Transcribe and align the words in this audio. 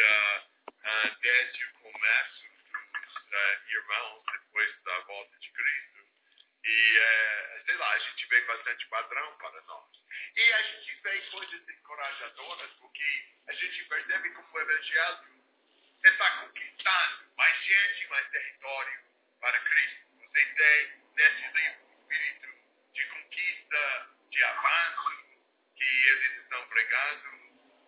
uh, 0.00 0.46
uh, 0.68 1.20
desde 1.20 1.64
o 1.64 1.72
começo 1.74 2.44
dos 2.62 3.16
uh, 3.16 3.70
irmãos, 3.70 4.24
depois 4.32 4.82
da 4.84 4.98
volta 5.00 5.38
de 5.38 5.50
Cristo. 5.50 6.06
E, 6.64 6.98
uh, 6.98 7.64
sei 7.66 7.76
lá, 7.76 7.92
a 7.92 7.98
gente 7.98 8.26
vê 8.26 8.40
bastante 8.42 8.86
padrão 8.88 9.36
para 9.38 9.60
nós. 9.62 10.02
E 10.36 10.52
a 10.52 10.62
gente 10.62 10.94
vê 11.02 11.20
coisas 11.30 11.68
encorajadoras, 11.68 12.70
porque 12.80 13.26
a 13.48 13.52
gente 13.52 13.84
percebe 13.84 14.30
como 14.30 14.48
o 14.52 14.60
Evangelho 14.60 15.42
está 16.04 16.30
conquistando 16.40 17.30
mais 17.36 17.64
gente, 17.64 18.08
mais 18.08 18.28
território 18.30 19.00
para 19.40 19.60
Cristo. 19.60 20.00
Você 20.18 20.44
tem 20.44 21.02
nesse 21.14 21.46
livro 21.52 21.84
o 21.84 21.92
espírito 21.92 22.48
de 22.94 23.04
conquista, 23.06 24.08
de 24.30 24.44
avanço 24.44 25.22
que 25.76 26.08
eles 26.08 26.42
estão 26.42 26.66
pregando 26.68 27.28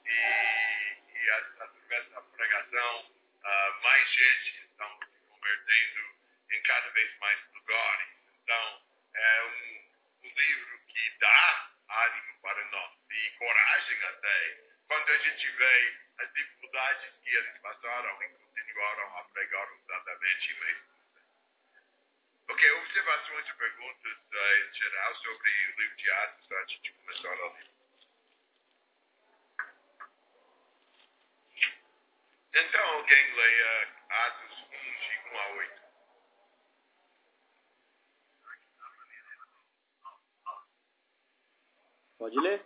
e, 0.06 0.96
e 1.14 1.30
através 1.30 2.08
da 2.10 2.20
pregação 2.20 3.00
uh, 3.02 3.82
mais 3.82 4.10
gente 4.10 4.64
estão 4.64 4.98
se 5.00 5.28
convertendo 5.28 6.14
em 6.50 6.62
cada 6.62 6.88
vez 6.90 7.18
mais 7.18 7.40
lugares. 7.54 8.08
Então, 8.42 8.82
é 9.24 9.44
um, 9.44 10.28
um 10.28 10.32
livro 10.34 10.78
que 10.86 11.10
dá 11.18 11.70
ânimo 11.88 12.40
para 12.42 12.64
nós 12.66 12.92
e 13.10 13.30
coragem 13.38 14.04
até 14.04 14.64
quando 14.86 15.10
a 15.10 15.18
gente 15.18 15.50
vê 15.52 15.98
as 16.18 16.32
dificuldades 16.32 17.14
que 17.22 17.30
eles 17.30 17.58
passaram 17.60 18.22
e 18.22 18.28
continuaram 18.28 19.18
a 19.18 19.24
pregar 19.24 19.68
ousadamente 19.72 20.54
mesmo. 20.54 20.94
Ok, 22.48 22.70
observações 22.72 23.48
e 23.48 23.54
perguntas 23.54 24.18
uh, 24.32 24.68
em 24.68 24.74
geral 24.74 25.14
sobre 25.16 25.50
o 25.50 25.80
livro 25.80 25.96
de 25.96 26.10
Atos 26.10 26.52
antes 26.52 26.82
de 26.82 26.92
começar 26.92 27.32
a 27.32 27.52
ler. 27.52 27.70
Então, 32.54 32.88
alguém 32.90 33.34
leia 33.34 33.88
Atos 34.10 34.62
1, 34.62 34.68
de 34.70 35.18
1 35.30 35.38
a 35.38 35.48
8. 35.48 35.83
Pode 42.24 42.60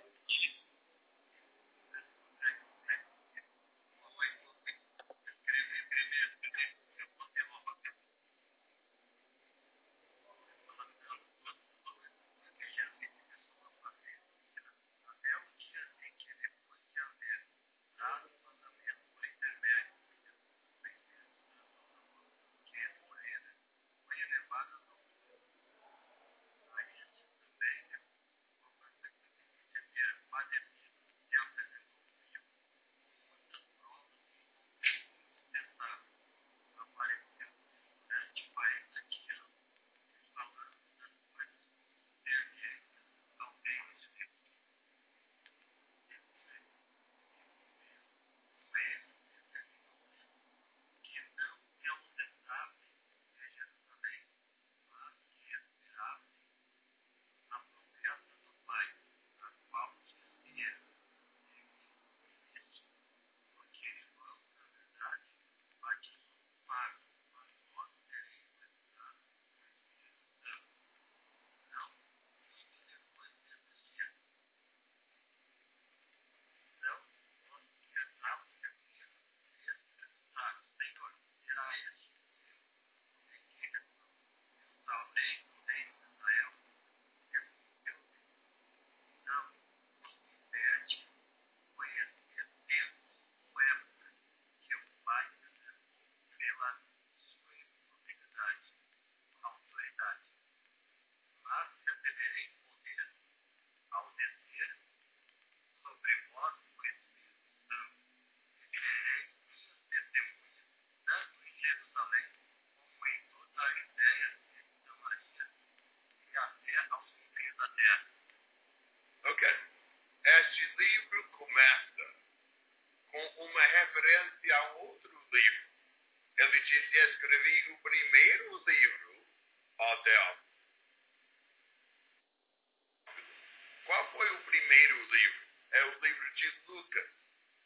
Qual 133.89 134.13
foi 134.13 134.31
o 134.31 134.45
primeiro 134.45 135.03
livro? 135.11 135.43
É 135.71 135.85
o 135.85 135.99
livro 136.01 136.35
de 136.35 136.53
Lucas. 136.67 137.11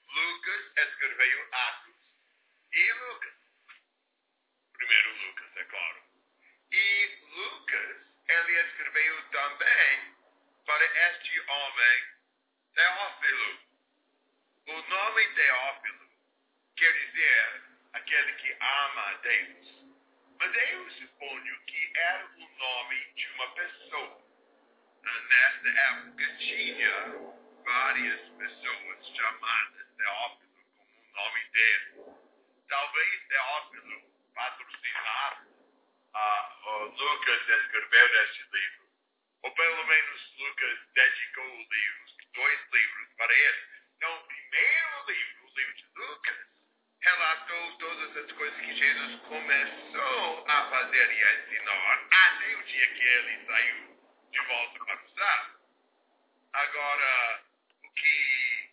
Lucas 0.06 0.76
escreveu 0.76 1.48
Atos 1.52 1.96
e 2.72 2.92
Lucas. 2.92 3.34
Primeiro 4.72 5.26
Lucas, 5.26 5.56
é 5.56 5.64
claro. 5.64 6.02
E 6.70 7.18
Lucas, 7.32 7.96
ele 8.28 8.60
escreveu 8.60 9.30
também 9.30 10.16
para 10.64 11.10
este 11.10 11.40
homem, 11.40 12.04
Teófilo. 12.74 13.60
O 14.68 14.82
nome 14.82 15.34
Teófilo 15.34 16.08
quer 16.76 16.92
dizer 16.92 17.62
aquele 17.94 18.32
que 18.34 18.52
ama 18.60 19.10
a 19.10 19.14
Deus. 19.14 19.81
Mas 20.42 20.56
eu 20.56 20.90
suponho 20.90 21.60
que 21.66 21.92
era 21.94 22.26
o 22.26 22.48
nome 22.58 23.12
de 23.14 23.28
uma 23.28 23.48
pessoa. 23.52 24.20
Nesta 25.28 25.68
época 25.68 26.36
tinha 26.38 26.90
várias 27.64 28.20
pessoas 28.30 29.06
chamadas 29.14 29.86
Teófilo 29.96 30.64
como 30.76 30.98
o 30.98 31.12
nome 31.14 31.44
dele. 31.50 31.92
Talvez 32.68 33.28
Teófilo 33.28 34.02
patrocinasse 34.34 35.48
uh, 36.12 36.86
Lucas 36.86 37.48
a 37.48 37.56
escrever 37.58 38.24
este 38.24 38.42
livro. 38.50 38.88
Ou 39.42 39.54
pelo 39.54 39.86
menos 39.86 40.36
Lucas 40.38 40.78
dedicou 40.92 41.56
livros, 41.70 42.16
dois 42.34 42.60
livros 42.72 43.08
para 43.16 43.32
ele. 43.32 43.66
Então, 43.96 44.16
o 44.16 44.26
primeiro 44.26 45.04
livro, 45.06 45.46
o 45.46 45.54
livro 45.56 45.74
de 45.74 45.86
Lucas, 45.94 46.51
relatou 47.02 47.76
todas 47.78 48.16
as 48.16 48.32
coisas 48.32 48.60
que 48.60 48.74
Jesus 48.74 49.20
começou 49.22 50.44
a 50.48 50.70
fazer 50.70 51.12
e 51.12 51.24
a 51.24 51.34
ensinar 51.34 52.08
até 52.10 52.56
o 52.56 52.62
dia 52.64 52.94
que 52.94 53.02
ele 53.02 53.46
saiu 53.46 54.00
de 54.30 54.40
volta 54.40 54.84
para 54.84 55.02
o 55.02 55.10
céu. 55.10 55.60
Agora, 56.52 57.44
o 57.84 57.90
que, 57.94 58.70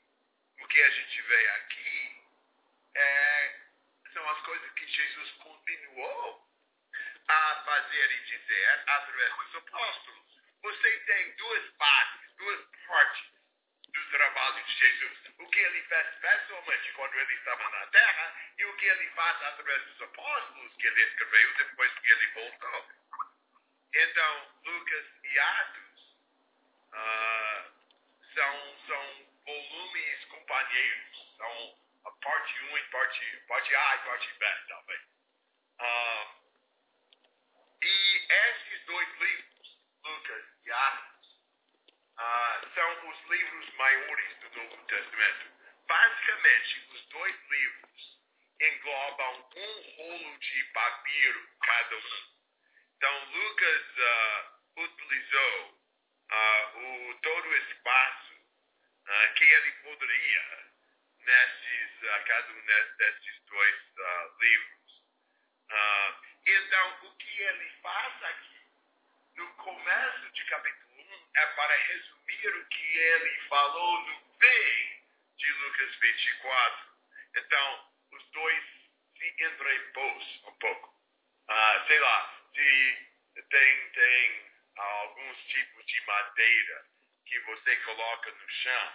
o 0.62 0.68
que 0.68 0.82
a 0.82 0.90
gente 0.90 1.22
vê 1.24 1.50
aqui 1.50 2.24
é, 2.96 3.60
são 4.14 4.30
as 4.30 4.42
coisas 4.42 4.72
que 4.74 4.88
Jesus 4.88 5.32
continuou 5.32 6.50
a 7.28 7.56
fazer 7.66 8.12
e 8.12 8.26
dizer 8.26 8.80
através 8.88 9.36
dos 9.38 9.56
apóstolos. 9.56 10.40
Você 10.62 11.00
tem 11.00 11.36
duas 11.36 11.70
partes, 11.78 12.36
duas 12.38 12.66
partes 12.86 13.24
do 13.88 14.10
trabalho 14.10 14.64
de 14.66 14.74
Jesus. 14.74 15.29
O 15.40 15.48
que 15.48 15.60
ele 15.60 15.82
fez 15.84 16.16
pessoalmente 16.16 16.92
quando 16.94 17.16
ele 17.16 17.34
estava 17.34 17.70
na 17.70 17.88
terra 17.88 18.36
e 18.58 18.66
o 18.66 18.76
que 18.76 18.86
ele 18.86 19.10
faz 19.12 19.42
através 19.44 19.84
dos 19.86 20.02
apóstolos 20.02 20.74
que 20.76 20.88
ele 20.88 21.02
escreveu 21.02 21.54
depois 21.56 21.94
que 22.00 22.12
ele 22.12 22.28
voltou. 22.28 22.86
Então, 23.94 24.52
Lucas 24.66 25.06
e 25.24 25.40
Atos 25.40 26.16
uh, 26.94 27.72
são, 28.34 28.78
são 28.88 29.28
volumes 29.46 30.26
companheiros. 30.26 31.36
São 31.38 31.80
a 32.06 32.12
parte 32.12 32.64
1 32.64 32.78
e 32.78 32.84
parte 32.84 33.40
parte, 33.48 33.76
A 33.76 33.96
e 33.96 34.00
parte 34.00 34.34
B, 34.40 34.46
talvez. 34.68 35.02
Ah, 35.80 36.36
e 37.82 38.28
esses 38.30 38.86
dois 38.86 39.20
livros, 39.20 39.80
Lucas 40.04 40.46
e 40.66 40.72
Atos, 40.72 41.40
ah, 42.18 42.62
são 42.76 43.10
os 43.10 43.30
livros 43.30 43.74
maiores 43.76 44.39
Novo 44.56 44.78
Testamento. 44.86 45.52
Basicamente, 45.88 46.88
os 46.94 47.06
dois 47.08 47.36
livros 47.50 48.20
englobam 48.62 49.50
um 49.56 49.82
rolo 49.98 50.38
de 50.40 50.64
papiro 50.66 51.50
cada 51.62 51.96
um. 51.96 52.40
Então, 52.98 53.26
Lucas 53.32 53.86
uh, 53.98 54.82
utilizou 54.82 55.80
uh, 56.32 56.78
o, 56.78 57.16
todo 57.22 57.48
o 57.48 57.56
espaço 57.56 58.34
uh, 58.34 59.34
que 59.36 59.44
ele 59.44 59.72
poderia 59.84 60.72
nesses, 61.20 62.02
uh, 62.04 62.26
cada 62.26 62.52
um 62.52 62.66
desses 62.98 63.40
dois 63.46 63.76
livros. 64.40 65.04
então, 66.46 67.08
o 67.08 67.16
que 67.18 67.42
ele 67.42 67.70
faz 67.82 68.24
aqui, 68.24 68.62
no 69.36 69.54
começo 69.56 70.30
de 70.32 70.44
capítulo 70.46 70.86
1, 70.88 70.89
é 71.40 71.46
para 71.56 71.74
resumir 71.74 72.48
o 72.48 72.66
que 72.68 72.98
ele 72.98 73.40
falou 73.48 74.02
no 74.02 74.20
fim 74.40 75.04
de 75.38 75.54
Lucas 75.54 75.96
24. 75.96 76.90
Então, 77.38 77.90
os 78.12 78.32
dois 78.32 78.64
se 79.18 79.44
entrepôs 79.46 80.42
um 80.46 80.54
pouco. 80.60 80.94
sei 81.88 82.00
lá, 82.00 82.44
se 82.54 83.08
tem, 83.50 83.90
tem 83.92 84.52
alguns 84.76 85.38
tipos 85.46 85.86
de 85.86 86.02
madeira 86.06 86.86
que 87.26 87.40
você 87.40 87.76
coloca 87.78 88.32
no 88.32 88.50
chão 88.50 88.94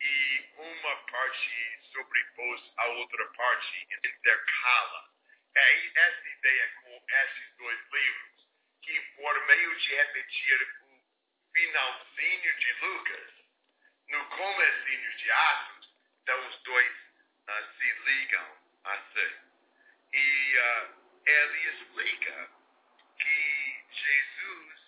e 0.00 0.44
uma 0.56 0.96
parte 0.96 1.80
sobrepôs 1.92 2.72
a 2.78 2.86
outra 2.86 3.26
parte 3.28 3.88
intercala. 4.04 5.10
É 5.54 5.86
essa 5.86 6.28
ideia 6.28 6.68
com 6.82 7.04
esses 7.08 7.56
dois 7.56 7.80
livros, 7.92 8.46
que 8.82 9.00
por 9.16 9.46
meio 9.46 9.76
de 9.76 9.94
repetir 9.94 10.85
finalzinho 11.56 12.56
de 12.58 12.72
Lucas, 12.74 13.32
no 14.10 14.24
comecinho 14.26 15.16
de 15.16 15.30
Atos, 15.30 15.88
então 16.22 16.48
os 16.48 16.62
dois 16.64 16.96
uh, 17.48 17.78
se 17.78 17.92
ligam 18.04 18.58
assim. 18.84 19.34
E 20.12 20.58
uh, 20.58 21.20
ele 21.24 21.68
explica 21.70 22.50
que 23.18 23.84
Jesus 23.90 24.80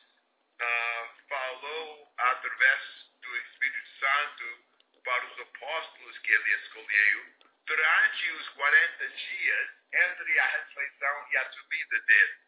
uh, 0.60 1.28
falou 1.28 2.14
através 2.18 2.82
do 3.22 3.36
Espírito 3.38 3.88
Santo 3.98 4.66
para 5.04 5.24
os 5.24 5.40
apóstolos 5.40 6.18
que 6.18 6.32
ele 6.32 6.50
escolheu 6.50 7.26
durante 7.64 8.30
os 8.32 8.48
40 8.50 9.08
dias 9.08 9.70
entre 9.90 10.38
a 10.38 10.46
ressurreição 10.46 11.28
e 11.32 11.36
a 11.38 11.50
subida 11.50 12.00
dele. 12.00 12.38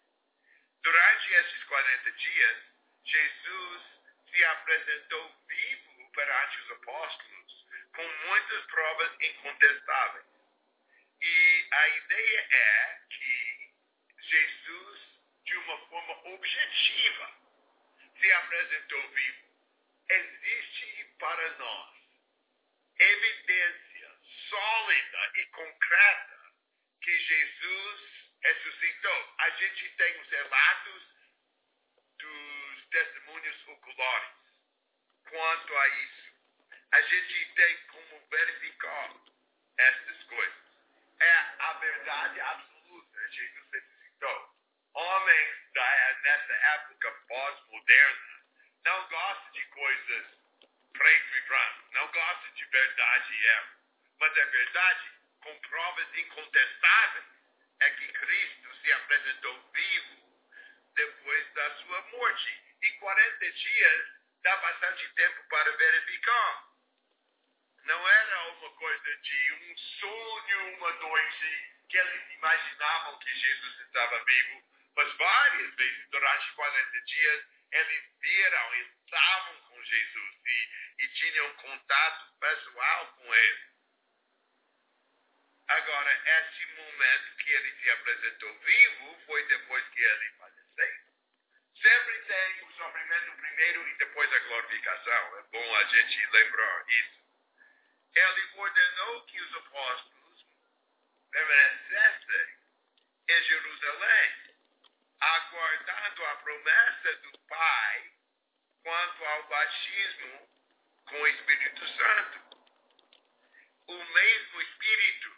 Durante 0.82 1.32
esses 1.32 1.64
40 1.64 2.12
dias, 2.12 2.58
Jesus 3.04 3.99
se 4.30 4.44
apresentou 4.44 5.36
vivo 5.48 6.10
perante 6.12 6.60
os 6.62 6.70
apóstolos 6.72 7.66
com 7.94 8.08
muitas 8.26 8.64
provas 8.66 9.12
incontestáveis. 9.20 10.26
E 11.20 11.68
a 11.70 11.88
ideia 11.88 12.48
é 12.50 13.00
que 13.10 13.70
Jesus, 14.22 15.00
de 15.44 15.56
uma 15.56 15.78
forma 15.88 16.28
objetiva, 16.34 17.30
se 18.18 18.32
apresentou 18.32 19.08
vivo, 19.08 19.50
existe 20.08 21.04
para 21.18 21.58
nós 21.58 22.00
evidência 22.98 24.16
sólida 24.48 25.32
e 25.36 25.46
concreta 25.46 26.40
que 27.02 27.18
Jesus 27.18 28.00
ressuscitou. 28.42 29.34
A 29.38 29.50
gente 29.50 29.88
tem 29.96 30.20
os 30.20 30.28
relatos 30.28 31.19
testemunhos 32.90 33.68
oculares 33.68 34.30
quanto 35.28 35.76
a 35.76 35.88
isso. 35.88 36.30
A 36.92 37.00
gente 37.02 37.54
tem 37.54 37.76
como 37.86 38.20
verificar 38.30 39.14
essas 39.78 40.22
coisas. 40.24 40.70
É 41.20 41.32
a 41.58 41.72
verdade 41.74 42.40
absoluta. 42.40 43.28
Jesus 43.30 43.70
ressuscitou 43.72 44.60
homens 44.94 45.72
da, 45.72 46.18
nessa 46.22 46.52
época 46.52 47.10
pós-moderna 47.28 48.40
não 48.84 49.08
gostam 49.08 49.52
de 49.52 49.64
coisas 49.66 50.26
preto 50.92 51.36
e 51.36 51.40
branco, 51.42 51.84
não 51.92 52.06
gostam 52.08 52.50
de 52.54 52.64
verdade 52.66 53.34
e 53.34 53.46
erro. 53.46 53.68
Mas 54.18 54.38
a 54.38 54.44
verdade, 54.44 55.12
com 55.42 55.58
provas 55.60 56.18
incontestáveis, 56.18 57.24
é 57.80 57.90
que 57.90 58.08
Cristo 58.12 58.74
se 58.82 58.92
apresentou 58.92 59.70
vivo 59.72 60.16
depois 60.94 61.52
da 61.54 61.74
sua 61.76 62.02
morte. 62.02 62.69
E 62.82 62.90
40 62.92 63.52
dias 63.52 64.08
dá 64.42 64.56
bastante 64.56 65.08
tempo 65.14 65.48
para 65.48 65.76
verificar. 65.76 66.70
Não 67.84 68.08
era 68.08 68.48
uma 68.52 68.70
coisa 68.76 69.16
de 69.16 69.52
um 69.52 69.76
sonho, 69.76 70.76
uma 70.76 70.92
noite, 70.92 71.74
que 71.88 71.98
eles 71.98 72.30
imaginavam 72.32 73.18
que 73.18 73.34
Jesus 73.34 73.80
estava 73.80 74.24
vivo 74.24 74.70
mas 74.96 75.16
várias 75.16 75.74
vezes 75.76 76.10
durante 76.10 76.52
40 76.52 77.00
dias 77.02 77.44
eles 77.72 78.04
viram 78.20 78.74
estavam 78.74 79.60
com 79.62 79.82
Jesus 79.82 80.34
e, 80.44 80.68
e 80.98 81.08
tinham 81.08 81.54
contato 81.54 82.38
pessoal 82.38 83.06
com 83.14 83.34
ele. 83.34 83.70
Agora, 85.68 86.40
esse 86.40 86.66
momento 86.74 87.36
que 87.36 87.50
ele 87.50 87.80
se 87.80 87.90
apresentou 87.90 88.58
vivo 88.58 89.20
foi 89.26 89.46
depois 89.46 89.88
que 89.88 90.00
ele. 90.00 90.39
Sempre 91.80 92.18
tem 92.24 92.64
o 92.64 92.72
sofrimento 92.72 93.32
primeiro 93.36 93.88
e 93.88 93.94
depois 93.96 94.32
a 94.32 94.38
glorificação. 94.38 95.38
É 95.38 95.42
bom 95.50 95.76
a 95.76 95.84
gente 95.84 96.26
lembrar 96.26 96.84
isso. 96.88 97.20
Ele 98.14 98.50
ordenou 98.54 99.24
que 99.26 99.40
os 99.40 99.54
apóstolos 99.54 100.46
permanecessem 101.30 102.58
em 103.28 103.42
Jerusalém 103.44 104.50
aguardando 105.20 106.24
a 106.26 106.36
promessa 106.36 107.16
do 107.16 107.38
Pai 107.40 108.12
quanto 108.82 109.24
ao 109.24 109.42
batismo 109.48 110.48
com 111.06 111.20
o 111.20 111.26
Espírito 111.28 111.88
Santo. 111.88 112.58
O 113.88 114.04
mesmo 114.04 114.62
Espírito 114.62 115.36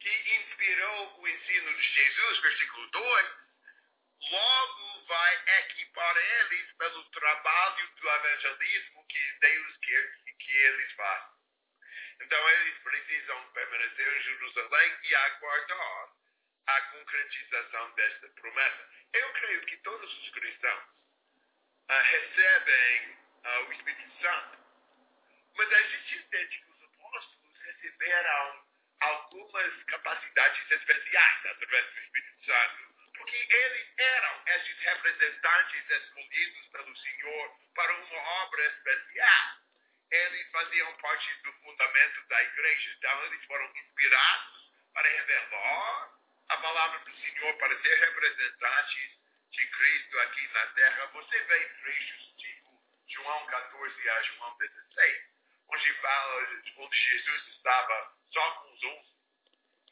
que 0.00 0.36
inspirou 0.36 1.20
o 1.20 1.28
ensino 1.28 1.76
de 1.76 1.82
Jesus, 1.82 2.38
versículo 2.40 2.90
2, 2.90 3.30
logo 4.30 4.97
vai 5.08 5.60
equipar 5.60 6.16
eles 6.16 6.72
pelo 6.76 7.04
trabalho 7.10 7.88
do 7.96 8.08
evangelismo 8.08 9.06
que 9.08 9.32
Deus 9.40 9.76
quer 9.78 10.18
que 10.38 10.56
eles 10.56 10.92
façam. 10.92 11.38
Então 12.20 12.48
eles 12.50 12.78
precisam 12.78 13.52
permanecer 13.52 14.16
em 14.16 14.22
Jerusalém 14.22 14.98
e 15.02 15.14
aguardar 15.14 16.08
a 16.66 16.80
concretização 16.82 17.90
desta 17.92 18.28
promessa. 18.28 18.88
Eu 19.14 19.32
creio 19.32 19.66
que 19.66 19.76
todos 19.78 20.18
os 20.18 20.30
cristãos 20.30 20.84
uh, 21.88 22.02
recebem 22.02 23.10
uh, 23.44 23.68
o 23.68 23.72
Espírito 23.72 24.20
Santo, 24.20 24.58
mas 25.54 25.72
a 25.72 25.82
gente 25.82 26.18
entende 26.18 26.58
que 26.58 26.70
os 26.70 26.82
apóstolos 26.82 27.58
receberam 27.60 28.66
algumas 29.00 29.82
capacidades 29.84 30.70
especiais 30.70 31.46
através 31.46 31.86
do 31.92 32.00
Espírito 32.00 32.44
Santo, 32.44 32.87
porque 33.28 33.54
eles 33.54 33.88
eram 33.98 34.42
esses 34.46 34.78
representantes 34.78 35.90
escolhidos 35.90 36.66
pelo 36.68 36.96
Senhor 36.96 37.58
para 37.74 37.94
uma 37.94 38.18
obra 38.42 38.66
especial. 38.66 39.58
Eles 40.10 40.50
faziam 40.50 40.96
parte 40.96 41.34
do 41.42 41.52
fundamento 41.52 42.26
da 42.28 42.42
igreja, 42.42 42.90
então 42.96 43.24
eles 43.26 43.44
foram 43.44 43.70
inspirados 43.76 44.70
para 44.94 45.08
revelar 45.08 46.18
a 46.48 46.56
palavra 46.56 46.98
do 47.00 47.16
Senhor 47.16 47.54
para 47.58 47.82
ser 47.82 47.98
representantes 47.98 49.18
de 49.50 49.66
Cristo 49.66 50.18
aqui 50.20 50.48
na 50.48 50.66
terra, 50.68 51.06
você 51.06 51.40
vê 51.40 51.64
trechos 51.82 52.34
tipo 52.38 52.82
João 53.08 53.46
14 53.46 54.08
a 54.08 54.22
João 54.22 54.56
16, 54.58 55.24
onde 55.68 55.94
fala 55.94 56.48
onde 56.76 56.96
Jesus 56.96 57.48
estava 57.48 58.16
só 58.32 58.50
com 58.52 58.72
os 58.72 58.84
onze 58.84 59.17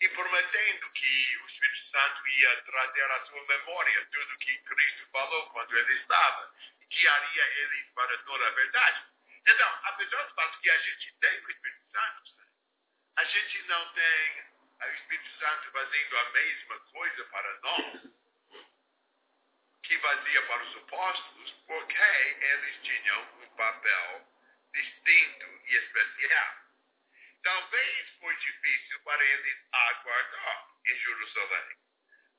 e 0.00 0.08
prometendo 0.10 0.90
que 0.90 1.36
o 1.38 1.46
Espírito 1.46 1.90
Santo 1.90 2.28
ia 2.28 2.62
trazer 2.62 3.10
à 3.10 3.26
sua 3.26 3.46
memória 3.46 4.06
tudo 4.12 4.38
que 4.38 4.58
Cristo 4.58 5.06
falou 5.10 5.50
quando 5.50 5.76
ele 5.76 5.92
estava 5.94 6.54
e 6.80 6.86
guiaria 6.86 7.46
eles 7.60 7.88
para 7.94 8.18
toda 8.18 8.46
a 8.46 8.50
verdade. 8.50 9.04
Então, 9.46 9.78
apesar 9.84 10.22
do 10.24 10.34
fato 10.34 10.60
que 10.60 10.70
a 10.70 10.78
gente 10.78 11.14
tem 11.20 11.44
o 11.44 11.50
Espírito 11.50 11.84
Santo, 11.90 12.22
a 13.16 13.24
gente 13.24 13.62
não 13.62 13.92
tem 13.94 14.44
o 14.82 14.94
Espírito 14.94 15.38
Santo 15.38 15.70
fazendo 15.70 16.18
a 16.18 16.30
mesma 16.30 16.78
coisa 16.80 17.24
para 17.24 17.60
nós 17.60 18.16
que 19.82 19.98
fazia 19.98 20.42
para 20.46 20.64
os 20.64 20.76
apóstolos, 20.76 21.50
porque 21.66 21.96
eles 21.96 22.82
tinham 22.82 23.22
um 23.40 23.48
papel 23.56 24.28
distinto 24.74 25.46
e 25.66 25.76
especial. 25.76 26.65
Talvez 27.46 28.08
foi 28.18 28.34
difícil 28.38 29.00
para 29.04 29.24
eles 29.24 29.58
aguardar 29.70 30.66
em 30.84 30.98
Jerusalém, 30.98 31.76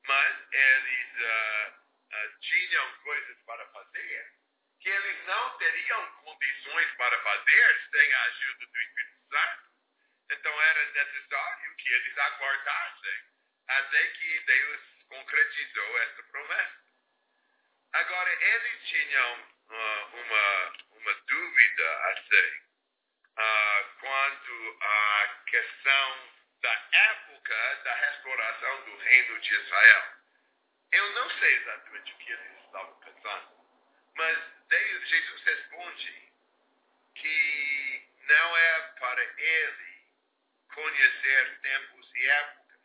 mas 0.04 0.52
eles 0.52 1.08
uh, 1.14 1.72
uh, 2.12 2.38
tinham 2.40 2.92
coisas 2.98 3.38
para 3.46 3.66
fazer 3.68 4.32
que 4.80 4.90
eles 4.90 5.24
não 5.24 5.56
teriam 5.56 6.12
condições 6.24 6.90
para 6.96 7.22
fazer 7.22 7.88
sem 7.90 8.12
a 8.12 8.22
ajuda 8.24 8.66
do 8.66 8.80
Espírito 8.80 9.18
Santo. 9.30 9.62
Então 10.30 10.60
era 10.60 10.92
necessário 10.92 11.76
que 11.76 11.88
eles 11.90 12.18
aguardassem 12.18 13.22
até 13.66 14.06
que 14.08 14.40
Deus 14.40 14.80
concretizou 15.08 15.98
essa 16.00 16.22
promessa. 16.24 16.84
Agora, 17.94 18.44
eles 18.44 18.88
tinham 18.88 19.40
uh, 19.40 20.16
uma, 20.16 20.72
uma 21.00 21.14
dúvida 21.14 22.08
assim, 22.10 22.68
uh, 23.38 24.00
quanto 24.00 24.78
à 24.80 25.42
questão 25.46 26.32
da 26.60 26.88
época 26.92 27.80
da 27.84 27.94
restauração 27.94 28.84
reino 29.38 29.40
de 29.40 29.54
Israel. 29.54 30.02
Eu 30.92 31.12
não 31.12 31.30
sei 31.38 31.54
exatamente 31.56 32.12
o 32.12 32.16
que 32.18 32.32
eles 32.32 32.64
estavam 32.64 32.94
pensando, 33.00 33.48
mas 34.16 34.38
Deus, 34.68 35.08
Jesus 35.08 35.42
responde 35.42 36.32
que 37.14 38.08
não 38.26 38.56
é 38.56 38.80
para 38.98 39.22
ele 39.22 40.02
conhecer 40.74 41.60
tempos 41.60 42.14
e 42.14 42.26
épocas. 42.26 42.80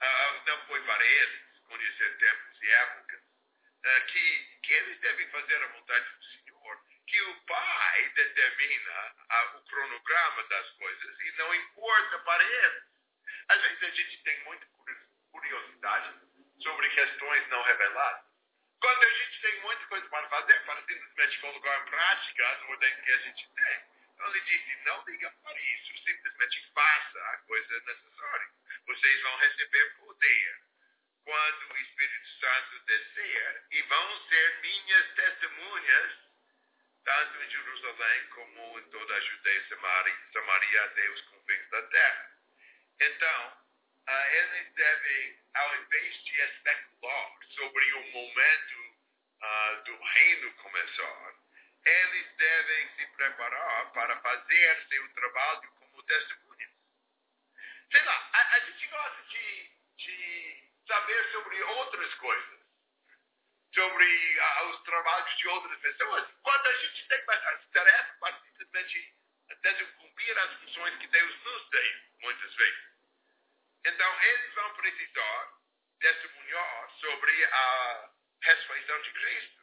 Uh, 0.00 0.42
não 0.46 0.66
foi 0.66 0.82
para 0.84 1.06
eles 1.06 1.58
conhecer 1.66 2.18
tempos 2.18 2.62
e 2.62 2.70
épocas. 2.70 3.20
Uh, 3.20 4.06
que, 4.06 4.58
que 4.62 4.72
eles 4.72 5.00
devem 5.00 5.28
fazer 5.30 5.62
a 5.62 5.66
vontade 5.68 6.10
do 6.10 6.24
Senhor. 6.24 6.84
Que 7.06 7.22
o 7.22 7.40
Pai 7.42 8.08
determina 8.10 9.14
o 9.54 9.60
cronograma 9.62 10.42
das 10.44 10.70
coisas 10.72 11.20
e 11.20 11.32
não 11.32 11.54
importa 11.54 12.18
para 12.20 12.44
eles. 12.44 12.84
Às 13.48 13.62
vezes 13.62 13.82
a 13.82 13.90
gente 13.90 14.22
tem 14.24 14.44
muita 14.44 14.66
curiosidade 15.48 16.14
sobre 16.62 16.88
questões 16.90 17.48
não 17.48 17.62
reveladas. 17.62 18.28
Quando 18.80 19.02
a 19.02 19.10
gente 19.10 19.40
tem 19.40 19.60
muita 19.60 19.86
coisa 19.86 20.08
para 20.08 20.28
fazer, 20.28 20.64
para 20.64 20.82
simplesmente 20.82 21.38
colocar 21.40 21.80
em 21.80 21.90
prática 21.90 22.48
as 22.48 22.62
ordens 22.62 23.00
que 23.00 23.12
a 23.12 23.18
gente 23.18 23.48
tem. 23.54 23.82
Então 24.14 24.28
ele 24.28 24.40
disse, 24.42 24.76
não 24.84 25.04
liga 25.04 25.30
para 25.42 25.60
isso, 25.60 25.98
simplesmente 26.04 26.70
faça 26.72 27.18
a 27.18 27.38
coisa 27.38 27.80
necessária. 27.80 28.48
Vocês 28.86 29.22
vão 29.22 29.36
receber 29.36 29.94
poder 29.96 30.60
quando 31.24 31.72
o 31.72 31.76
Espírito 31.78 32.28
Santo 32.40 32.80
descer 32.86 33.64
e 33.70 33.82
vão 33.82 34.28
ser 34.28 34.60
minhas 34.60 35.14
testemunhas, 35.14 36.12
tanto 37.04 37.42
em 37.42 37.50
Jerusalém 37.50 38.26
como 38.28 38.78
em 38.78 38.90
toda 38.90 39.14
a 39.14 39.20
Judeia 39.20 39.68
Samaria, 39.68 40.16
Samaria 40.32 40.84
até 40.84 41.10
os 41.10 41.20
confins 41.22 41.70
da 41.70 41.82
terra. 41.82 42.30
Então, 43.00 43.67
uh, 44.08 44.26
eles 44.32 44.72
devem, 44.74 45.38
ao 45.54 45.76
invés 45.76 46.24
de 46.24 46.40
especular 46.40 47.38
sobre 47.50 47.92
o 47.92 48.10
momento 48.10 48.96
uh, 49.42 49.82
do 49.84 50.02
reino 50.02 50.54
começar, 50.54 51.34
eles 51.84 52.36
devem 52.36 52.88
se 52.96 53.06
preparar 53.08 53.92
para 53.92 54.20
fazer 54.20 54.86
seu 54.88 55.12
trabalho 55.14 55.70
como 55.78 56.02
testemunhas. 56.04 56.70
Sei 57.90 58.02
lá, 58.02 58.30
a, 58.32 58.54
a 58.56 58.60
gente 58.60 58.86
gosta 58.86 59.22
de, 59.24 59.70
de, 59.96 60.68
saber 60.86 61.30
sobre 61.32 61.62
outras 61.62 62.14
coisas, 62.14 62.60
sobre 63.74 64.38
uh, 64.38 64.68
os 64.70 64.82
trabalhos 64.84 65.36
de 65.36 65.48
outras 65.48 65.78
pessoas, 65.80 66.28
quando 66.42 66.66
a 66.66 66.74
gente 66.74 67.08
tem 67.08 67.24
bastante 67.26 67.70
tarefa 67.72 68.16
para 68.20 68.40
simplesmente 68.40 69.14
cumprir 69.98 70.38
as 70.38 70.52
funções 70.60 70.98
que 70.98 71.06
Deus 71.08 71.44
nos 71.44 71.70
deu, 71.70 72.00
muitas 72.20 72.54
vezes. 72.54 72.97
Então, 73.84 74.22
eles 74.22 74.54
vão 74.54 74.74
precisar 74.74 75.58
testemunhar 76.00 76.90
sobre 77.00 77.44
a 77.44 78.10
ressurreição 78.42 79.02
de 79.02 79.12
Cristo. 79.12 79.58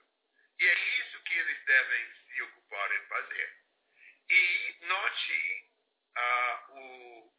E 0.59 0.67
é 0.67 0.73
isso 0.99 1.21
que 1.23 1.33
eles 1.33 1.65
devem 1.65 2.13
se 2.13 2.41
ocupar 2.43 2.91
em 2.93 3.07
fazer. 3.07 3.57
E 4.29 4.77
note 4.81 5.69
uh, 6.17 6.71
o, 6.71 7.33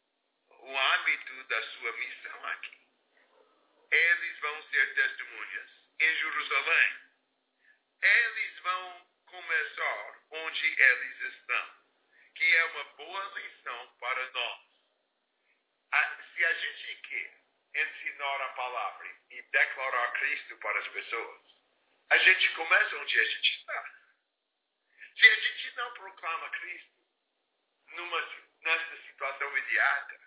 o 0.49 0.77
âmbito 0.77 1.43
da 1.45 1.61
sua 1.71 1.91
missão 1.93 2.45
aqui. 2.47 2.77
Eles 3.91 4.39
vão 4.39 4.63
ser 4.69 4.93
testemunhas 4.93 5.69
em 5.99 6.15
Jerusalém. 6.15 6.97
Eles 8.01 8.59
vão 8.59 9.07
começar 9.25 10.21
onde 10.31 10.81
eles 10.81 11.21
estão, 11.21 11.75
que 12.35 12.55
é 12.55 12.65
uma 12.65 12.83
boa 12.83 13.39
lição 13.39 13.95
para 13.99 14.31
nós. 14.31 14.66
Se 16.37 16.45
a 16.45 16.53
gente 16.53 16.95
quer 16.97 17.33
ensinar 17.73 18.41
a 18.41 18.49
palavra 18.49 19.07
e 19.31 19.41
declarar 19.41 20.11
Cristo 20.19 20.55
para 20.57 20.77
as 20.77 20.87
pessoas, 20.89 21.41
a 22.11 22.17
gente 22.19 22.49
começa 22.53 22.95
onde 22.95 23.19
a 23.19 23.23
gente 23.23 23.57
está. 23.57 23.83
Se 25.17 25.25
a 25.25 25.35
gente 25.35 25.75
não 25.77 25.93
proclama 25.93 26.49
Cristo 26.51 26.93
numa, 27.93 28.21
nessa 28.61 29.01
situação 29.07 29.49
imediata, 29.49 30.19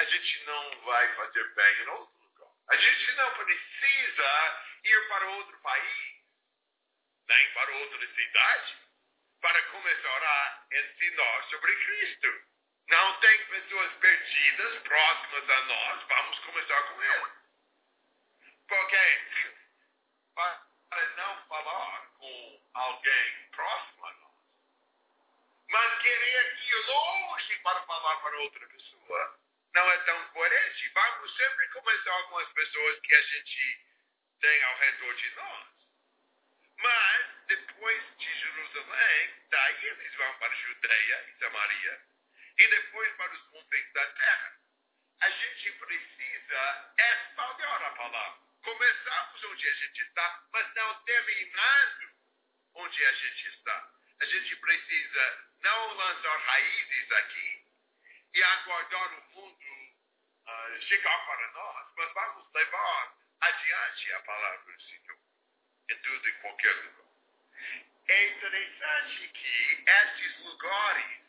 a 0.00 0.04
gente 0.04 0.44
não 0.44 0.80
vai 0.82 1.14
fazer 1.14 1.54
bem 1.54 1.82
em 1.82 1.88
outro 1.88 2.18
lugar. 2.18 2.50
A 2.68 2.76
gente 2.76 3.12
não 3.12 3.34
precisa 3.38 4.64
ir 4.84 5.08
para 5.08 5.30
outro 5.30 5.58
país, 5.62 6.24
nem 7.26 7.52
para 7.54 7.72
outra 7.74 8.14
cidade, 8.14 8.78
para 9.40 9.62
começar 9.70 10.22
a 10.22 10.66
ensinar 10.72 11.42
sobre 11.44 11.74
Cristo. 11.86 12.55
Não 12.88 13.20
tem 13.20 13.46
pessoas 13.46 13.92
perdidas 13.94 14.82
próximas 14.82 15.50
a 15.50 15.60
nós, 15.62 16.02
vamos 16.04 16.38
começar 16.38 16.82
com 16.82 17.02
elas. 17.02 17.32
Porque 18.68 19.54
para 20.34 21.06
não 21.16 21.46
falar 21.46 22.06
com 22.18 22.62
alguém 22.74 23.48
próximo 23.50 24.06
a 24.06 24.12
nós, 24.12 24.26
mas 25.68 26.02
querer 26.02 26.58
ir 26.62 26.86
longe 26.86 27.56
para 27.58 27.82
falar 27.82 28.16
para 28.16 28.38
outra 28.38 28.66
pessoa, 28.68 29.40
não 29.74 29.90
é 29.90 29.98
tão 30.04 30.28
coerente. 30.28 30.88
Vamos 30.90 31.36
sempre 31.36 31.68
começar 31.68 32.22
com 32.24 32.38
as 32.38 32.48
pessoas 32.52 33.00
que 33.00 33.14
a 33.14 33.22
gente 33.22 33.86
tem 34.40 34.62
ao 34.62 34.78
redor 34.78 35.14
de 35.14 35.30
nós. 35.34 35.66
Mas, 36.78 37.46
depois 37.46 38.18
de 38.18 38.38
Jerusalém, 38.38 39.34
daí 39.50 39.86
eles 39.86 40.14
vão 40.14 40.38
para 40.38 40.54
Judeia 40.54 41.24
e 41.28 41.38
Samaria 41.38 42.15
e 42.58 42.68
depois 42.68 43.12
para 43.16 43.32
os 43.32 43.42
confins 43.42 43.92
da 43.92 44.06
terra. 44.06 44.52
A 45.20 45.30
gente 45.30 45.72
precisa 45.72 46.94
espalhar 46.98 47.82
a 47.82 47.90
palavra. 47.90 48.40
Começamos 48.62 49.44
onde 49.44 49.68
a 49.68 49.74
gente 49.74 50.02
está, 50.02 50.44
mas 50.52 50.74
não 50.74 51.04
terminando 51.04 52.10
onde 52.74 53.04
a 53.04 53.12
gente 53.12 53.48
está. 53.48 53.92
A 54.20 54.24
gente 54.24 54.56
precisa 54.56 55.44
não 55.60 55.94
lançar 55.94 56.36
raízes 56.38 57.12
aqui 57.12 57.64
e 58.34 58.42
aguardar 58.42 59.18
o 59.18 59.22
mundo 59.34 59.64
uh, 60.46 60.82
chegar 60.82 61.26
para 61.26 61.52
nós, 61.52 61.86
mas 61.96 62.12
vamos 62.12 62.52
levar 62.52 63.16
adiante 63.40 64.12
a 64.12 64.20
palavra 64.20 64.72
do 64.72 64.82
Senhor 64.82 65.18
em 65.90 65.98
tudo 65.98 66.28
e 66.28 66.32
qualquer 66.34 66.74
lugar. 66.84 67.06
É 68.08 68.26
interessante 68.28 69.28
que 69.28 69.84
esses 69.86 70.38
lugares 70.40 71.25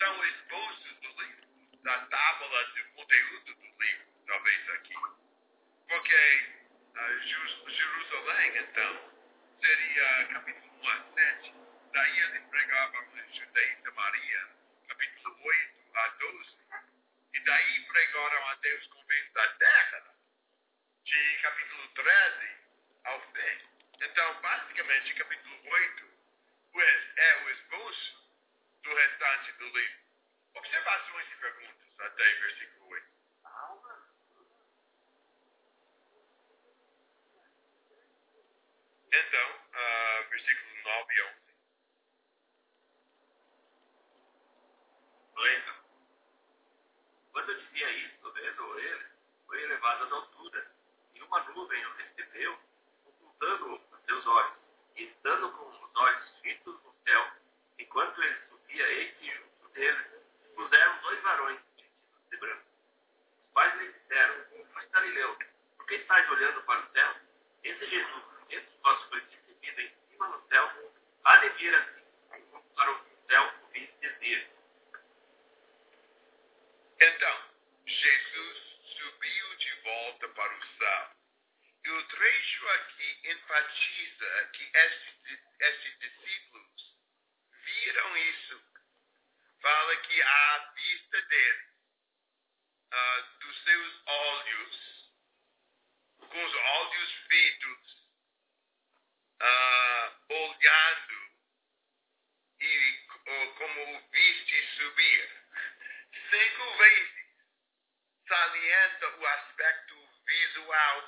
são 0.00 0.24
expostos 0.24 0.96
do 1.00 1.22
livro, 1.22 1.46
da 1.82 1.98
tábua 2.06 2.64
de 2.72 2.84
conteúdo 2.84 3.54
do 3.54 3.84
livro, 3.84 4.06
talvez 4.26 4.70
aqui. 4.70 4.94
Porque 5.88 6.48
Jerusalém, 7.68 8.56
então, 8.56 9.10
seria 9.60 10.26
capítulo 10.32 10.72
1 10.82 10.88
a 10.88 11.04
7. 11.14 11.54
Daí 11.92 12.18
ele 12.18 12.40
pregava 12.48 12.96
em 12.96 13.34
Judeia 13.34 13.72
e 13.72 13.82
Samaria, 13.82 14.48
capítulo 14.88 15.36
8 15.42 15.96
a 15.96 16.08
12. 16.08 16.56
E 17.34 17.40
daí 17.40 17.84
pregaram 17.84 18.48
a 18.48 18.54
Deus 18.54 18.86
convento 18.86 19.32
da 19.34 19.48
terra, 19.48 20.14
de 21.04 21.38
capítulo 21.42 21.88
13 21.88 22.56
ao 23.04 23.20
fim. 23.32 23.68
Então, 24.00 24.40
basicamente, 24.40 25.14
capítulo 25.14 25.60
8 25.62 26.10
é 27.16 27.44
o 27.44 27.50
esboço 27.50 28.19
do 28.82 28.94
restante 28.94 29.52
do 29.58 29.66
livro. 29.66 30.00
Observações 30.54 31.19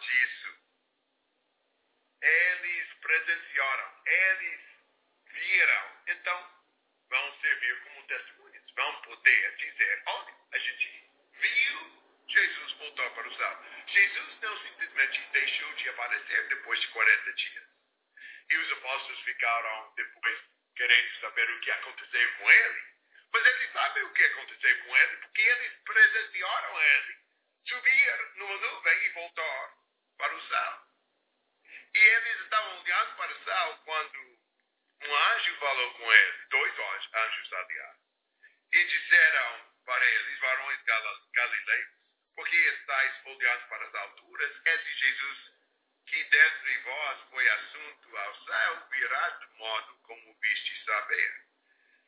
disso. 0.02 0.62
Eles 2.20 2.94
presenciaram, 3.00 4.02
eles 4.06 4.60
viram, 5.26 6.02
então 6.06 6.62
vão 7.08 7.40
servir 7.40 7.82
como 7.82 8.06
testemunhas, 8.06 8.70
vão 8.74 9.02
poder 9.02 9.56
dizer, 9.56 10.02
olha, 10.06 10.34
a 10.52 10.58
gente 10.58 11.10
viu 11.32 12.02
Jesus 12.28 12.72
voltar 12.72 13.10
para 13.10 13.28
o 13.28 13.36
céu. 13.36 13.64
Jesus 13.88 14.40
não 14.40 14.56
simplesmente 14.62 15.20
deixou 15.32 15.72
de 15.74 15.88
aparecer 15.88 16.48
depois 16.48 16.80
de 16.80 16.88
40 16.88 17.32
dias. 17.34 17.64
E 18.50 18.56
os 18.56 18.72
apóstolos 18.72 19.20
ficaram 19.20 19.92
depois 19.96 20.38
querendo 20.76 21.20
saber 21.20 21.50
o 21.50 21.60
que 21.60 21.70
aconteceu 21.70 22.32
com 22.38 22.50
ele. 22.50 22.82
Mas 23.32 23.46
eles 23.46 23.72
sabem 23.72 24.02
o 24.04 24.12
que 24.12 24.24
aconteceu 24.24 24.84
com 24.84 24.96
ele, 24.96 25.16
porque 25.18 25.40
eles 25.40 25.72
presenciaram 25.84 26.82
ele 26.82 27.18
subir 27.66 28.36
numa 28.36 28.56
nuvem 28.56 29.04
e 29.04 29.08
voltar 29.10 29.74
para 30.18 30.34
o 30.34 30.48
céu. 30.48 30.82
E 31.94 31.98
eles 31.98 32.40
estavam 32.40 32.80
olhando 32.80 33.16
para 33.16 33.32
o 33.32 33.44
céu 33.44 33.80
quando 33.84 34.18
um 35.02 35.16
anjo 35.16 35.51
falou 35.62 35.94
com 35.94 36.12
eles, 36.12 36.48
dois 36.48 36.78
anjos, 37.14 37.52
aliás, 37.52 37.96
e 38.72 38.84
disseram 38.84 39.72
para 39.84 40.04
eles, 40.04 40.38
varões 40.40 40.82
galileus, 41.32 41.88
porque 42.34 42.56
estáis 42.56 43.26
olhando 43.26 43.68
para 43.68 43.86
as 43.86 43.94
alturas? 43.94 44.66
Esse 44.66 44.94
Jesus 44.94 45.52
que 46.06 46.24
dentre 46.24 46.78
vós 46.78 47.20
foi 47.30 47.48
assunto 47.48 48.16
ao 48.16 48.44
céu, 48.44 48.88
virá 48.90 49.28
de 49.30 49.46
modo 49.58 49.98
como 50.02 50.38
viste 50.40 50.84
saber. 50.84 51.46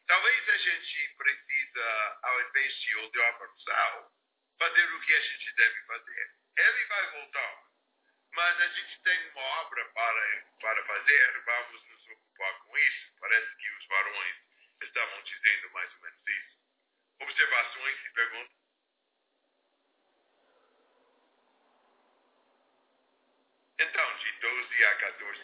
Talvez 0.06 0.48
a 0.48 0.56
gente 0.56 1.14
precisa, 1.16 2.18
ao 2.22 2.42
invés 2.42 2.74
de 2.80 2.96
olhar 2.96 3.38
para 3.38 3.50
o 3.50 3.60
céu, 3.60 4.12
fazer 4.58 4.92
o 4.92 5.00
que 5.00 5.14
a 5.14 5.20
gente 5.20 5.52
deve 5.54 5.80
fazer. 5.86 6.34
Ele 6.56 6.84
vai 6.86 7.10
voltar. 7.12 7.64
Mas 8.34 8.60
a 8.60 8.68
gente 8.68 9.02
tem 9.02 9.28
uma 9.30 9.42
obra 9.42 9.84
para, 9.90 10.44
para 10.60 10.84
fazer, 10.86 11.42
vamos 11.44 11.84
nos 11.84 12.08
ocupar 12.08 12.58
com 12.64 12.78
isso. 12.78 13.14
Parece 13.20 13.56
que 13.56 13.70
os 13.70 13.86
varões 13.86 14.36
estavam 14.82 15.22
dizendo 15.22 15.70
mais 15.70 15.92
ou 15.94 16.00
menos 16.00 16.26
isso. 16.26 16.58
Observações 17.20 18.04
e 18.04 18.10
perguntas? 18.10 18.64
Então, 23.78 24.16
de 24.16 24.32
12 24.44 24.84
a 24.84 24.94
14. 24.96 25.40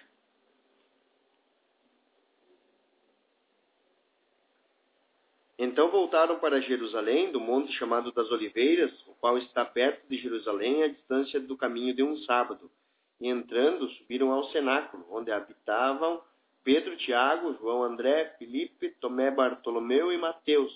Então 5.59 5.91
voltaram 5.91 6.39
para 6.39 6.61
Jerusalém, 6.61 7.33
do 7.33 7.41
monte 7.41 7.73
chamado 7.73 8.13
das 8.13 8.31
Oliveiras, 8.31 8.93
o 9.07 9.15
qual 9.15 9.39
está 9.39 9.65
perto 9.65 10.07
de 10.07 10.19
Jerusalém, 10.19 10.83
à 10.83 10.89
distância 10.89 11.41
do 11.41 11.57
caminho 11.57 11.95
de 11.95 12.03
um 12.03 12.17
sábado. 12.19 12.71
E 13.19 13.29
entrando, 13.29 13.89
subiram 13.91 14.33
ao 14.33 14.45
cenáculo, 14.51 15.07
onde 15.11 15.31
habitavam 15.31 16.23
Pedro, 16.63 16.97
Tiago, 16.97 17.55
João, 17.55 17.83
André, 17.83 18.37
Filipe, 18.39 18.91
Tomé, 19.01 19.31
Bartolomeu 19.31 20.13
e 20.13 20.19
Mateus, 20.19 20.73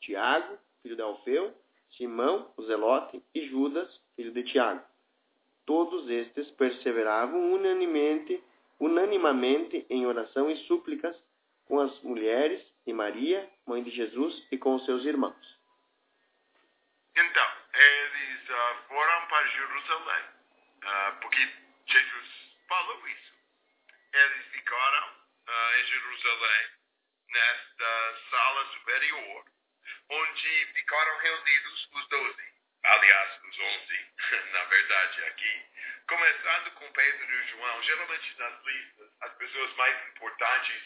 Tiago, 0.00 0.58
filho 0.82 0.96
de 0.96 1.02
Alfeu, 1.02 1.54
Simão, 1.96 2.52
o 2.56 2.62
Zelote, 2.64 3.22
e 3.32 3.46
Judas, 3.46 4.00
filho 4.16 4.32
de 4.32 4.42
Tiago. 4.42 4.89
Todos 5.70 6.10
estes 6.10 6.50
perseveravam 6.56 7.52
unanimemente, 7.52 8.42
unanimamente 8.80 9.86
em 9.88 10.04
oração 10.04 10.50
e 10.50 10.56
súplicas 10.66 11.16
com 11.64 11.78
as 11.78 11.96
mulheres 12.02 12.60
e 12.84 12.92
Maria, 12.92 13.48
mãe 13.64 13.80
de 13.80 13.90
Jesus, 13.92 14.34
e 14.50 14.58
com 14.58 14.76
seus 14.80 15.04
irmãos. 15.04 15.58
Então, 17.16 17.48
eles 17.72 18.50
uh, 18.50 18.88
foram 18.88 19.26
para 19.28 19.46
Jerusalém, 19.46 20.24
uh, 20.24 21.20
porque 21.20 21.38
Jesus 21.86 22.28
falou 22.68 23.06
isso. 23.06 23.32
Eles 24.12 24.46
ficaram 24.46 25.06
uh, 25.06 25.80
em 25.80 25.86
Jerusalém, 25.86 26.66
nesta 27.28 28.18
sala 28.28 28.66
superior, 28.72 29.44
onde 30.10 30.66
ficaram 30.74 31.18
reunidos 31.18 31.88
os 31.94 32.08
doze. 32.08 32.49
Aliás, 32.82 33.44
os 33.44 33.58
onze, 33.58 34.06
na 34.52 34.64
verdade, 34.64 35.24
aqui. 35.24 35.66
Começando 36.08 36.70
com 36.72 36.92
Pedro 36.92 37.32
e 37.32 37.48
João, 37.48 37.82
geralmente 37.82 38.38
nas 38.38 38.64
listas, 38.64 39.10
as 39.20 39.34
pessoas 39.34 39.74
mais 39.74 40.08
importantes 40.08 40.82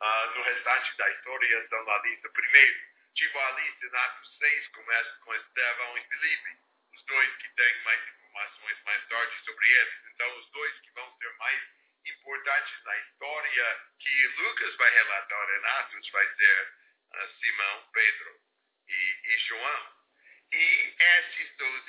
uh, 0.00 0.30
no 0.34 0.42
restante 0.42 0.96
da 0.96 1.10
história 1.10 1.58
estão 1.58 1.84
na 1.84 1.98
lista. 1.98 2.28
Primeiro, 2.30 2.80
tipo 3.14 3.38
a 3.38 3.50
lista 3.52 3.86
em 3.86 3.96
Atos 3.96 4.38
6 4.38 4.68
começa 4.68 5.18
com 5.24 5.34
Estevão 5.34 5.98
e 5.98 6.02
Felipe, 6.02 6.58
os 6.94 7.04
dois 7.04 7.36
que 7.36 7.48
têm 7.50 7.82
mais 7.82 8.08
informações 8.08 8.82
mais 8.84 9.08
tarde 9.08 9.44
sobre 9.44 9.70
eles. 9.70 9.94
Então, 10.12 10.38
os 10.38 10.50
dois 10.50 10.80
que 10.80 10.90
vão 10.92 11.16
ser 11.18 11.32
mais 11.38 11.62
importantes 12.06 12.84
na 12.84 12.96
história 12.98 13.80
que 13.98 14.26
Lucas 14.38 14.74
vai 14.76 14.90
relatar 14.90 15.50
em 15.50 15.64
Atos 15.64 16.10
vai 16.10 16.34
ser 16.34 16.72
uh, 17.12 17.28
Simão, 17.40 17.88
Pedro 17.92 18.40
e, 18.88 19.20
e, 19.24 19.38
João. 19.38 19.91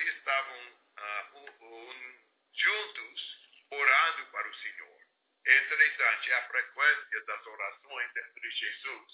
Estavam 0.10 0.72
uh, 0.98 1.38
um, 1.38 1.66
um, 1.66 2.20
juntos 2.54 3.50
orando 3.72 4.26
para 4.28 4.48
o 4.48 4.56
Senhor. 4.56 5.00
É 5.46 5.58
interessante 5.66 6.34
a 6.34 6.48
frequência 6.48 7.22
das 7.26 7.46
orações 7.46 8.16
entre 8.16 8.52
Jesus 8.52 9.12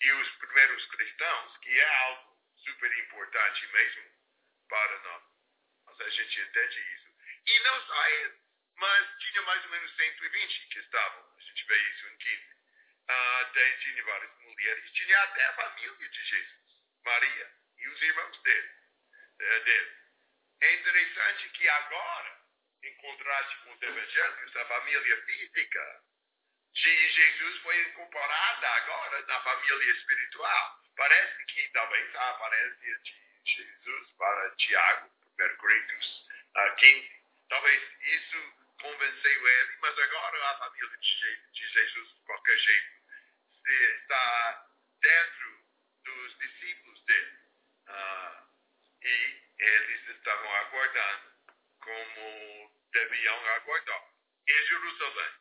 e 0.00 0.12
os 0.12 0.28
primeiros 0.36 0.86
cristãos, 0.86 1.56
que 1.58 1.80
é 1.80 1.94
algo 2.04 2.36
super 2.56 2.98
importante 2.98 3.66
mesmo 3.68 4.04
para 4.68 4.98
nós. 5.00 5.22
Mas 5.86 6.00
a 6.00 6.10
gente 6.10 6.40
entende 6.40 6.80
isso. 6.94 7.08
E 7.46 7.60
não 7.60 7.86
só 7.86 8.08
eles, 8.08 8.40
mas 8.76 9.18
tinha 9.18 9.42
mais 9.42 9.64
ou 9.64 9.70
menos 9.70 9.96
120 9.96 10.68
que 10.68 10.78
estavam. 10.78 11.36
A 11.36 11.40
gente 11.40 11.64
vê 11.66 11.76
isso 11.76 12.06
em 12.08 12.16
15. 12.18 12.52
Ah, 13.08 13.50
tinha 13.80 14.04
várias 14.04 14.38
mulheres, 14.40 14.92
tinha 14.92 15.22
até 15.22 15.44
a 15.44 15.52
família 15.54 16.08
de 16.08 16.24
Jesus, 16.24 16.72
Maria 17.04 17.50
e 17.78 17.88
os 17.88 18.02
irmãos 18.02 18.42
dele. 18.42 18.70
Eh, 19.40 19.60
dele. 19.60 20.01
É 20.62 20.74
interessante 20.74 21.48
que 21.50 21.68
agora 21.68 22.42
em 22.84 22.94
contraste 22.96 23.56
com 23.64 23.72
os 23.72 23.82
evangelhos, 23.82 24.56
a 24.56 24.64
família 24.66 25.22
física 25.24 26.02
de 26.72 27.08
Jesus 27.10 27.58
foi 27.62 27.80
incorporada 27.88 28.68
agora 28.68 29.26
na 29.26 29.40
família 29.42 29.92
espiritual. 29.92 30.80
Parece 30.96 31.44
que 31.46 31.68
talvez 31.70 32.14
a 32.16 32.30
aparência 32.30 32.98
de 32.98 33.14
Jesus 33.44 34.12
para 34.16 34.56
Tiago, 34.56 35.10
1 35.38 35.56
Coríntios 35.56 36.26
15, 36.78 37.10
talvez 37.48 37.82
isso 38.02 38.52
convenceu 38.80 39.48
ele, 39.48 39.76
mas 39.80 39.98
agora 39.98 40.50
a 40.50 40.58
família 40.58 40.98
de 40.98 41.66
Jesus, 41.68 42.14
de 42.14 42.24
qualquer 42.24 42.58
jeito, 42.58 42.92
está 43.66 44.66
dentro 45.00 45.64
dos 46.04 46.38
discípulos 46.38 47.04
dele. 47.04 47.38
Uh, 47.88 48.52
e 49.02 49.42
eles 49.62 50.08
estavam 50.08 50.54
aguardando 50.56 51.32
como 51.80 52.72
deviam 52.92 53.46
aguardar 53.54 54.08
em 54.48 54.66
Jerusalém 54.66 55.32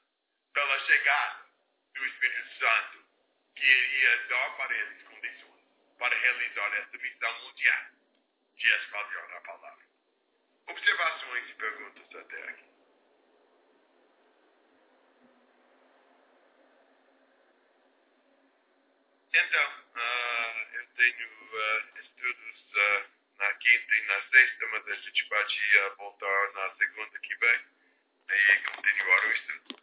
pela 0.54 0.80
chegada 0.86 1.46
do 1.94 2.06
Espírito 2.06 2.60
Santo 2.60 3.06
que 3.56 3.66
iria 3.66 4.28
dar 4.28 4.58
para 4.58 4.76
eles 4.76 5.04
condições 5.04 5.66
para 5.98 6.16
realizar 6.16 6.74
esta 6.78 6.98
missão 6.98 7.42
mundial 7.42 7.86
de 8.56 8.70
espalhar 8.70 9.34
a 9.34 9.42
palavra. 9.42 9.86
Observações 10.68 11.50
e 11.50 11.54
perguntas 11.56 12.16
até 12.16 12.50
aqui. 12.50 12.72
Então, 19.34 19.70
uh, 19.96 20.76
eu 20.76 20.88
tenho 20.96 21.28
uh, 21.28 22.00
estudos 22.00 22.74
uh, 22.76 23.11
quinta 23.62 23.96
e 23.96 24.02
na 24.08 24.22
sexta, 24.30 24.68
mas 24.72 24.88
a 24.88 24.96
gente 24.96 25.26
pode 25.26 25.60
voltar 25.98 26.54
na 26.54 26.70
segunda 26.76 27.20
que 27.20 27.36
vem 27.36 27.60
e 28.30 28.58
continuar 28.64 29.26
o 29.26 29.32
estudo. 29.32 29.81